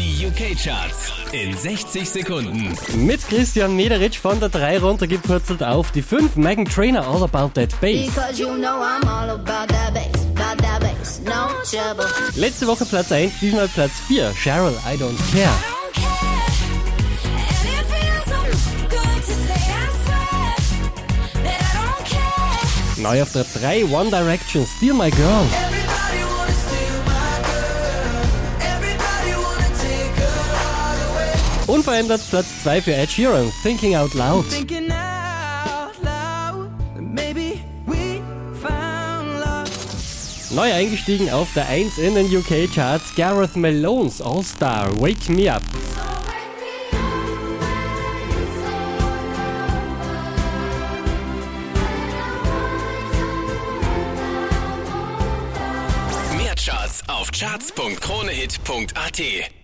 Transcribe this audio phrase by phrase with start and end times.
[0.00, 2.74] Die UK-Charts in 60 Sekunden.
[2.96, 6.36] Mit Christian Mederich von der 3 runtergepurzelt auf die 5.
[6.36, 8.06] Megan Trainer All About That Bass.
[8.06, 12.06] Because you know I'm all about that bass, about that bass, no trouble.
[12.34, 14.32] Letzte Woche Platz 1, diesmal Platz 4.
[14.32, 15.52] Cheryl, I don't care.
[22.96, 25.46] Neu auf der 3, One Direction, Steal My Girl.
[31.70, 34.50] Unverändert Platz 2 für Ed Sheeran, Thinking Out Loud.
[34.50, 38.20] Thinking out loud, that maybe we
[38.60, 39.70] found love.
[40.50, 45.62] Neu eingestiegen auf der 1 in den UK-Charts, Gareth Malone's All Star, Wake Me Up.
[56.36, 59.59] Mehr Charts auf charts.kronehit.at.